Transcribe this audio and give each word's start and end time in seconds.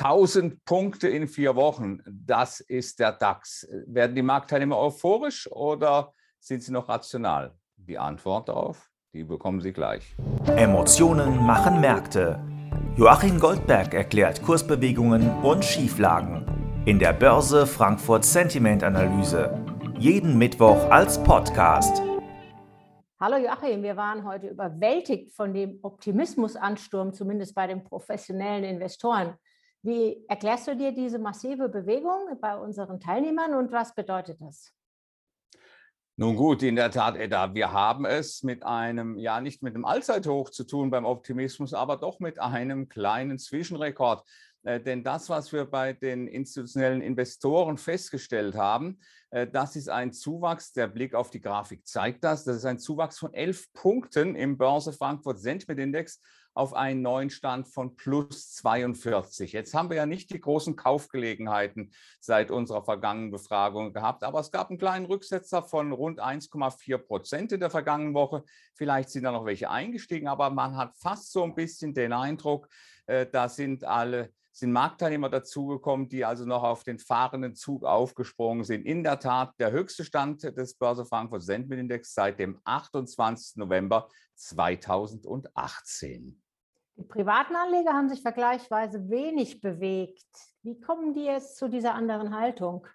1000 0.00 0.64
Punkte 0.64 1.08
in 1.08 1.28
vier 1.28 1.56
Wochen, 1.56 2.00
das 2.06 2.60
ist 2.60 3.00
der 3.00 3.12
DAX. 3.12 3.68
Werden 3.86 4.16
die 4.16 4.22
Marktteilnehmer 4.22 4.78
euphorisch 4.78 5.50
oder 5.52 6.14
sind 6.38 6.62
sie 6.62 6.72
noch 6.72 6.88
rational? 6.88 7.54
Die 7.76 7.98
Antwort 7.98 8.48
darauf, 8.48 8.90
die 9.12 9.24
bekommen 9.24 9.60
Sie 9.60 9.74
gleich. 9.74 10.16
Emotionen 10.56 11.44
machen 11.44 11.80
Märkte. 11.80 12.42
Joachim 12.96 13.38
Goldberg 13.38 13.92
erklärt 13.92 14.42
Kursbewegungen 14.42 15.28
und 15.42 15.64
Schieflagen 15.64 16.46
in 16.86 16.98
der 16.98 17.12
Börse 17.12 17.66
Frankfurt 17.66 18.24
Sentiment 18.24 18.82
Analyse. 18.82 19.62
Jeden 19.98 20.38
Mittwoch 20.38 20.90
als 20.90 21.22
Podcast. 21.22 22.00
Hallo 23.20 23.36
Joachim, 23.36 23.82
wir 23.82 23.98
waren 23.98 24.24
heute 24.24 24.46
überwältigt 24.46 25.34
von 25.34 25.52
dem 25.52 25.78
Optimismusansturm, 25.82 27.12
zumindest 27.12 27.54
bei 27.54 27.66
den 27.66 27.84
professionellen 27.84 28.64
Investoren. 28.64 29.34
Wie 29.82 30.24
erklärst 30.28 30.68
du 30.68 30.76
dir 30.76 30.92
diese 30.92 31.18
massive 31.18 31.68
Bewegung 31.68 32.38
bei 32.40 32.56
unseren 32.56 33.00
Teilnehmern 33.00 33.54
und 33.54 33.72
was 33.72 33.94
bedeutet 33.94 34.40
das? 34.40 34.74
Nun 36.16 36.36
gut, 36.36 36.62
in 36.62 36.76
der 36.76 36.90
Tat, 36.90 37.16
Edda, 37.16 37.54
wir 37.54 37.72
haben 37.72 38.04
es 38.04 38.42
mit 38.42 38.62
einem, 38.62 39.16
ja 39.16 39.40
nicht 39.40 39.62
mit 39.62 39.74
einem 39.74 39.86
Allzeithoch 39.86 40.50
zu 40.50 40.64
tun 40.64 40.90
beim 40.90 41.06
Optimismus, 41.06 41.72
aber 41.72 41.96
doch 41.96 42.20
mit 42.20 42.38
einem 42.38 42.90
kleinen 42.90 43.38
Zwischenrekord. 43.38 44.22
Äh, 44.62 44.80
denn 44.80 45.02
das, 45.02 45.30
was 45.30 45.50
wir 45.50 45.64
bei 45.64 45.94
den 45.94 46.26
institutionellen 46.26 47.00
Investoren 47.00 47.78
festgestellt 47.78 48.54
haben, 48.54 49.00
äh, 49.30 49.46
das 49.46 49.76
ist 49.76 49.88
ein 49.88 50.12
Zuwachs, 50.12 50.74
der 50.74 50.88
Blick 50.88 51.14
auf 51.14 51.30
die 51.30 51.40
Grafik 51.40 51.86
zeigt 51.86 52.22
das, 52.22 52.44
das 52.44 52.56
ist 52.56 52.64
ein 52.66 52.78
Zuwachs 52.78 53.18
von 53.18 53.32
elf 53.32 53.72
Punkten 53.72 54.36
im 54.36 54.58
Börse 54.58 54.92
Frankfurt 54.92 55.38
Sentiment 55.38 55.80
Index 55.80 56.20
auf 56.54 56.74
einen 56.74 57.02
neuen 57.02 57.30
Stand 57.30 57.68
von 57.68 57.96
plus 57.96 58.52
42. 58.54 59.52
Jetzt 59.52 59.74
haben 59.74 59.88
wir 59.88 59.96
ja 59.96 60.06
nicht 60.06 60.30
die 60.30 60.40
großen 60.40 60.76
Kaufgelegenheiten 60.76 61.92
seit 62.20 62.50
unserer 62.50 62.82
vergangenen 62.82 63.30
Befragung 63.30 63.92
gehabt, 63.92 64.24
aber 64.24 64.40
es 64.40 64.50
gab 64.50 64.68
einen 64.68 64.78
kleinen 64.78 65.06
Rücksetzer 65.06 65.62
von 65.62 65.92
rund 65.92 66.20
1,4 66.20 66.98
Prozent 66.98 67.52
in 67.52 67.60
der 67.60 67.70
vergangenen 67.70 68.14
Woche. 68.14 68.44
Vielleicht 68.74 69.10
sind 69.10 69.24
da 69.24 69.32
noch 69.32 69.46
welche 69.46 69.70
eingestiegen, 69.70 70.28
aber 70.28 70.50
man 70.50 70.76
hat 70.76 70.96
fast 70.96 71.32
so 71.32 71.44
ein 71.44 71.54
bisschen 71.54 71.94
den 71.94 72.12
Eindruck, 72.12 72.68
äh, 73.06 73.26
da 73.30 73.48
sind 73.48 73.84
alle 73.84 74.32
sind 74.52 74.72
Marktteilnehmer 74.72 75.30
dazugekommen, 75.30 76.08
die 76.08 76.24
also 76.24 76.44
noch 76.44 76.62
auf 76.62 76.84
den 76.84 76.98
fahrenden 76.98 77.54
Zug 77.54 77.84
aufgesprungen 77.84 78.64
sind. 78.64 78.84
In 78.84 79.04
der 79.04 79.18
Tat 79.18 79.54
der 79.58 79.72
höchste 79.72 80.04
Stand 80.04 80.42
des 80.42 80.74
Börse 80.74 81.06
Frankfurt 81.06 81.42
Sentiment 81.42 81.80
Index 81.80 82.14
seit 82.14 82.38
dem 82.38 82.60
28. 82.64 83.56
November 83.56 84.08
2018. 84.34 86.39
Die 87.00 87.06
privaten 87.06 87.56
Anleger 87.56 87.94
haben 87.94 88.10
sich 88.10 88.20
vergleichsweise 88.20 89.08
wenig 89.08 89.62
bewegt. 89.62 90.28
Wie 90.62 90.78
kommen 90.78 91.14
die 91.14 91.24
jetzt 91.24 91.56
zu 91.56 91.66
dieser 91.66 91.94
anderen 91.94 92.36
Haltung? 92.36 92.86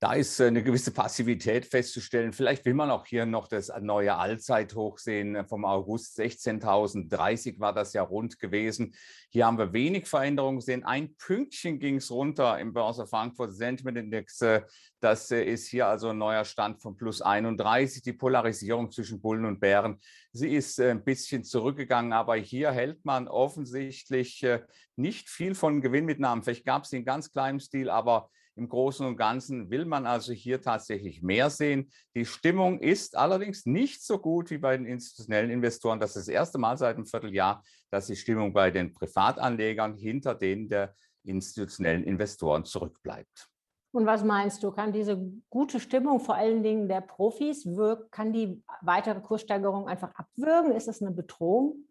Da 0.00 0.14
ist 0.14 0.40
äh, 0.40 0.46
eine 0.46 0.62
gewisse 0.62 0.92
Passivität 0.92 1.66
festzustellen. 1.66 2.32
Vielleicht 2.32 2.64
will 2.64 2.72
man 2.72 2.90
auch 2.90 3.04
hier 3.04 3.26
noch 3.26 3.48
das 3.48 3.70
neue 3.80 4.16
Allzeithoch 4.16 4.98
sehen 4.98 5.36
äh, 5.36 5.44
vom 5.44 5.66
August 5.66 6.18
16.030 6.18 7.60
war 7.60 7.74
das 7.74 7.92
ja 7.92 8.02
rund 8.02 8.38
gewesen. 8.38 8.94
Hier 9.28 9.44
haben 9.44 9.58
wir 9.58 9.74
wenig 9.74 10.08
Veränderungen 10.08 10.56
gesehen. 10.56 10.84
Ein 10.84 11.14
Pünktchen 11.16 11.78
ging 11.78 11.96
es 11.96 12.10
runter 12.10 12.58
im 12.58 12.72
Börse 12.72 13.06
Frankfurt 13.06 13.54
Sentiment 13.54 13.98
Index. 13.98 14.40
Äh, 14.40 14.62
das 15.00 15.30
ist 15.30 15.68
hier 15.68 15.86
also 15.86 16.08
ein 16.08 16.18
neuer 16.18 16.44
Stand 16.44 16.80
von 16.80 16.96
plus 16.96 17.20
31. 17.20 18.02
Die 18.02 18.14
Polarisierung 18.14 18.90
zwischen 18.90 19.20
Bullen 19.20 19.44
und 19.44 19.60
Bären, 19.60 20.00
sie 20.32 20.54
ist 20.54 20.80
ein 20.80 21.04
bisschen 21.04 21.44
zurückgegangen, 21.44 22.12
aber 22.12 22.36
hier 22.36 22.70
hält 22.70 23.04
man 23.04 23.26
offensichtlich 23.26 24.46
nicht 24.96 25.30
viel 25.30 25.54
von 25.54 25.80
Gewinnmitnahmen. 25.80 26.44
Vielleicht 26.44 26.66
gab 26.66 26.84
es 26.84 26.92
in 26.92 27.06
ganz 27.06 27.32
kleinem 27.32 27.60
Stil, 27.60 27.88
aber 27.88 28.28
im 28.60 28.68
Großen 28.68 29.04
und 29.06 29.16
Ganzen 29.16 29.70
will 29.70 29.86
man 29.86 30.06
also 30.06 30.32
hier 30.32 30.60
tatsächlich 30.60 31.22
mehr 31.22 31.50
sehen. 31.50 31.90
Die 32.14 32.26
Stimmung 32.26 32.78
ist 32.78 33.16
allerdings 33.16 33.66
nicht 33.66 34.04
so 34.04 34.18
gut 34.18 34.50
wie 34.50 34.58
bei 34.58 34.76
den 34.76 34.86
institutionellen 34.86 35.50
Investoren. 35.50 35.98
Das 35.98 36.10
ist 36.10 36.28
das 36.28 36.28
erste 36.28 36.58
Mal 36.58 36.76
seit 36.76 36.96
einem 36.96 37.06
Vierteljahr, 37.06 37.64
dass 37.90 38.06
die 38.06 38.16
Stimmung 38.16 38.52
bei 38.52 38.70
den 38.70 38.92
Privatanlegern 38.92 39.96
hinter 39.96 40.34
denen 40.34 40.68
der 40.68 40.94
institutionellen 41.24 42.04
Investoren 42.04 42.64
zurückbleibt. 42.64 43.48
Und 43.92 44.06
was 44.06 44.22
meinst 44.22 44.62
du, 44.62 44.70
kann 44.70 44.92
diese 44.92 45.20
gute 45.48 45.80
Stimmung 45.80 46.20
vor 46.20 46.36
allen 46.36 46.62
Dingen 46.62 46.88
der 46.88 47.00
Profis, 47.00 47.66
wirk, 47.66 48.12
kann 48.12 48.32
die 48.32 48.62
weitere 48.82 49.20
Kurssteigerung 49.20 49.88
einfach 49.88 50.14
abwürgen? 50.14 50.72
Ist 50.72 50.86
das 50.86 51.02
eine 51.02 51.10
Bedrohung? 51.10 51.86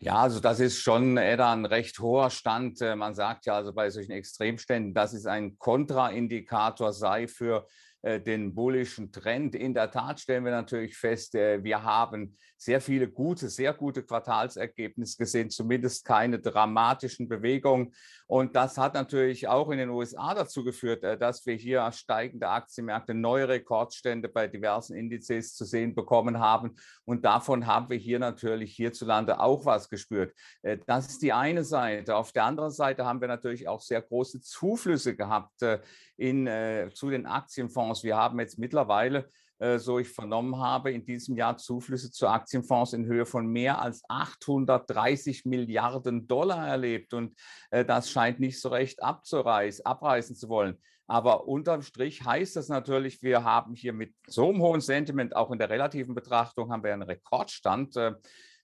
Ja, 0.00 0.14
also 0.22 0.38
das 0.38 0.60
ist 0.60 0.78
schon 0.78 1.16
eher 1.16 1.44
ein 1.48 1.64
recht 1.64 1.98
hoher 1.98 2.30
Stand. 2.30 2.80
Äh, 2.80 2.94
man 2.94 3.14
sagt 3.14 3.46
ja 3.46 3.56
also 3.56 3.72
bei 3.72 3.90
solchen 3.90 4.12
Extremständen, 4.12 4.94
dass 4.94 5.12
es 5.12 5.26
ein 5.26 5.58
Kontraindikator 5.58 6.92
sei 6.92 7.26
für 7.26 7.66
äh, 7.66 7.87
den 8.02 8.54
bullischen 8.54 9.10
Trend. 9.10 9.54
In 9.54 9.74
der 9.74 9.90
Tat 9.90 10.20
stellen 10.20 10.44
wir 10.44 10.52
natürlich 10.52 10.96
fest, 10.96 11.34
äh, 11.34 11.62
wir 11.62 11.82
haben 11.82 12.36
sehr 12.56 12.80
viele 12.80 13.08
gute, 13.08 13.48
sehr 13.48 13.72
gute 13.72 14.02
Quartalsergebnisse 14.02 15.16
gesehen, 15.16 15.50
zumindest 15.50 16.04
keine 16.04 16.38
dramatischen 16.38 17.28
Bewegungen. 17.28 17.94
Und 18.26 18.56
das 18.56 18.76
hat 18.76 18.94
natürlich 18.94 19.48
auch 19.48 19.70
in 19.70 19.78
den 19.78 19.90
USA 19.90 20.34
dazu 20.34 20.64
geführt, 20.64 21.02
äh, 21.02 21.18
dass 21.18 21.44
wir 21.46 21.54
hier 21.54 21.90
steigende 21.92 22.48
Aktienmärkte, 22.48 23.14
neue 23.14 23.48
Rekordstände 23.48 24.28
bei 24.28 24.46
diversen 24.46 24.96
Indizes 24.96 25.54
zu 25.54 25.64
sehen 25.64 25.94
bekommen 25.94 26.38
haben. 26.38 26.76
Und 27.04 27.24
davon 27.24 27.66
haben 27.66 27.90
wir 27.90 27.96
hier 27.96 28.18
natürlich 28.18 28.74
hierzulande 28.74 29.40
auch 29.40 29.64
was 29.64 29.88
gespürt. 29.88 30.34
Das 30.86 31.08
ist 31.08 31.22
die 31.22 31.32
eine 31.32 31.64
Seite. 31.64 32.16
Auf 32.16 32.32
der 32.32 32.44
anderen 32.44 32.70
Seite 32.70 33.04
haben 33.04 33.20
wir 33.20 33.28
natürlich 33.28 33.66
auch 33.66 33.80
sehr 33.80 34.02
große 34.02 34.40
Zuflüsse 34.40 35.16
gehabt 35.16 35.62
in, 36.16 36.90
zu 36.92 37.10
den 37.10 37.26
Aktienfonds. 37.26 37.87
Wir 38.02 38.16
haben 38.16 38.38
jetzt 38.40 38.58
mittlerweile 38.58 39.28
äh, 39.58 39.78
so 39.78 39.98
ich 39.98 40.08
vernommen 40.08 40.58
habe, 40.58 40.92
in 40.92 41.04
diesem 41.04 41.36
Jahr 41.36 41.56
Zuflüsse 41.56 42.10
zu 42.10 42.28
Aktienfonds 42.28 42.92
in 42.92 43.06
Höhe 43.06 43.26
von 43.26 43.46
mehr 43.46 43.82
als 43.82 44.02
830 44.08 45.44
Milliarden 45.44 46.28
Dollar 46.28 46.66
erlebt. 46.66 47.12
Und 47.12 47.34
äh, 47.70 47.84
das 47.84 48.10
scheint 48.10 48.38
nicht 48.38 48.60
so 48.60 48.68
recht 48.68 49.02
abzureißen, 49.02 49.84
abreißen 49.84 50.36
zu 50.36 50.48
wollen. 50.48 50.78
Aber 51.08 51.48
unterm 51.48 51.82
Strich 51.82 52.24
heißt 52.24 52.54
das 52.56 52.68
natürlich, 52.68 53.22
wir 53.22 53.42
haben 53.42 53.74
hier 53.74 53.92
mit 53.92 54.14
so 54.26 54.48
einem 54.48 54.60
hohen 54.60 54.80
Sentiment, 54.80 55.34
auch 55.34 55.50
in 55.50 55.58
der 55.58 55.70
relativen 55.70 56.14
Betrachtung, 56.14 56.70
haben 56.70 56.84
wir 56.84 56.92
einen 56.92 57.02
Rekordstand. 57.02 57.96
Äh, 57.96 58.12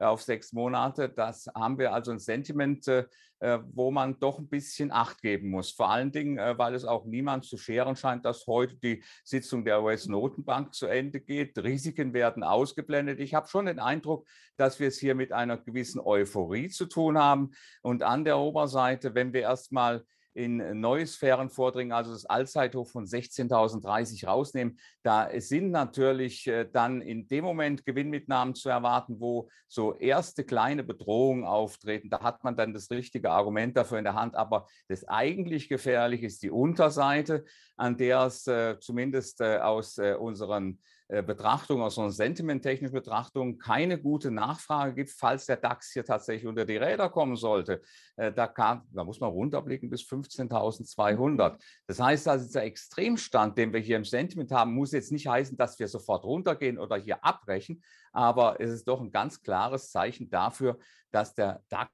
auf 0.00 0.22
sechs 0.22 0.52
Monate. 0.52 1.08
Das 1.08 1.48
haben 1.54 1.78
wir 1.78 1.92
also 1.92 2.10
ein 2.10 2.18
Sentiment, 2.18 2.86
äh, 2.88 3.58
wo 3.72 3.90
man 3.90 4.18
doch 4.18 4.38
ein 4.38 4.48
bisschen 4.48 4.92
Acht 4.92 5.22
geben 5.22 5.50
muss. 5.50 5.70
Vor 5.70 5.90
allen 5.90 6.12
Dingen, 6.12 6.38
äh, 6.38 6.58
weil 6.58 6.74
es 6.74 6.84
auch 6.84 7.04
niemand 7.04 7.44
zu 7.44 7.56
scheren 7.56 7.96
scheint, 7.96 8.24
dass 8.24 8.46
heute 8.46 8.76
die 8.76 9.02
Sitzung 9.24 9.64
der 9.64 9.82
US-Notenbank 9.82 10.74
zu 10.74 10.86
Ende 10.86 11.20
geht. 11.20 11.58
Risiken 11.58 12.12
werden 12.12 12.42
ausgeblendet. 12.42 13.18
Ich 13.18 13.34
habe 13.34 13.48
schon 13.48 13.66
den 13.66 13.78
Eindruck, 13.78 14.26
dass 14.56 14.78
wir 14.78 14.88
es 14.88 14.98
hier 14.98 15.14
mit 15.14 15.32
einer 15.32 15.56
gewissen 15.56 16.00
Euphorie 16.00 16.68
zu 16.68 16.86
tun 16.86 17.18
haben. 17.18 17.52
Und 17.82 18.02
an 18.02 18.24
der 18.24 18.38
Oberseite, 18.38 19.14
wenn 19.14 19.32
wir 19.32 19.42
erstmal 19.42 20.04
in 20.34 20.80
neue 20.80 21.06
Sphären 21.06 21.50
vordringen, 21.50 21.92
also 21.92 22.12
das 22.12 22.26
Allzeithoch 22.26 22.86
von 22.86 23.06
16.030 23.06 24.26
rausnehmen, 24.26 24.78
da 25.02 25.28
sind 25.40 25.70
natürlich 25.70 26.46
äh, 26.46 26.68
dann 26.70 27.00
in 27.00 27.26
dem 27.28 27.44
Moment 27.44 27.84
Gewinnmitnahmen 27.84 28.54
zu 28.54 28.68
erwarten, 28.68 29.20
wo 29.20 29.48
so 29.68 29.94
erste 29.94 30.44
kleine 30.44 30.84
Bedrohungen 30.84 31.44
auftreten. 31.44 32.10
Da 32.10 32.20
hat 32.20 32.44
man 32.44 32.56
dann 32.56 32.74
das 32.74 32.90
richtige 32.90 33.30
Argument 33.30 33.76
dafür 33.76 33.98
in 33.98 34.04
der 34.04 34.14
Hand. 34.14 34.34
Aber 34.36 34.66
das 34.88 35.06
eigentlich 35.08 35.68
Gefährliche 35.68 36.26
ist 36.26 36.42
die 36.42 36.50
Unterseite, 36.50 37.44
an 37.76 37.96
der 37.96 38.26
es 38.26 38.46
äh, 38.46 38.78
zumindest 38.78 39.40
äh, 39.40 39.58
aus 39.58 39.98
unseren 39.98 40.72
äh, 40.72 40.99
Betrachtung, 41.22 41.82
aus 41.82 41.98
einer 41.98 42.10
sentimenttechnischen 42.10 42.94
Betrachtung 42.94 43.58
keine 43.58 44.00
gute 44.00 44.30
Nachfrage 44.30 44.94
gibt, 44.94 45.10
falls 45.10 45.46
der 45.46 45.56
DAX 45.56 45.92
hier 45.92 46.04
tatsächlich 46.04 46.46
unter 46.46 46.64
die 46.64 46.76
Räder 46.76 47.08
kommen 47.08 47.34
sollte. 47.34 47.82
Äh, 48.16 48.32
da, 48.32 48.46
kann, 48.46 48.82
da 48.92 49.02
muss 49.02 49.18
man 49.18 49.30
runterblicken 49.30 49.90
bis 49.90 50.02
15.200. 50.02 51.60
Das 51.86 52.00
heißt 52.00 52.28
also, 52.28 52.46
dieser 52.46 52.62
Extremstand, 52.62 53.58
den 53.58 53.72
wir 53.72 53.80
hier 53.80 53.96
im 53.96 54.04
Sentiment 54.04 54.52
haben, 54.52 54.72
muss 54.72 54.92
jetzt 54.92 55.10
nicht 55.10 55.26
heißen, 55.26 55.56
dass 55.56 55.78
wir 55.80 55.88
sofort 55.88 56.24
runtergehen 56.24 56.78
oder 56.78 56.96
hier 56.96 57.24
abbrechen, 57.24 57.82
aber 58.12 58.60
es 58.60 58.70
ist 58.70 58.86
doch 58.86 59.00
ein 59.00 59.10
ganz 59.10 59.42
klares 59.42 59.90
Zeichen 59.90 60.30
dafür, 60.30 60.78
dass 61.10 61.34
der 61.34 61.64
DAX 61.68 61.90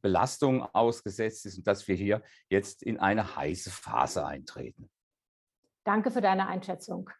Belastung 0.00 0.62
ausgesetzt 0.62 1.46
ist 1.46 1.58
und 1.58 1.66
dass 1.66 1.86
wir 1.88 1.96
hier 1.96 2.22
jetzt 2.48 2.82
in 2.82 2.98
eine 2.98 3.36
heiße 3.36 3.70
Phase 3.70 4.26
eintreten. 4.26 4.90
Danke 5.84 6.10
für 6.10 6.20
deine 6.20 6.46
Einschätzung. 6.46 7.10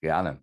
Gerne. 0.00 0.42